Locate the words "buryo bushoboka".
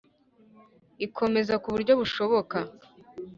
1.73-2.57